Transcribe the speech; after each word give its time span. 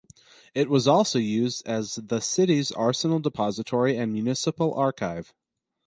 It 0.55 0.67
was 0.67 0.87
also 0.87 1.19
used 1.19 1.61
as 1.67 1.93
the 2.01 2.21
city's 2.21 2.71
arsenal 2.71 3.19
depository 3.19 3.97
and 3.99 4.11
municipal 4.11 4.73
archive. 4.73 5.31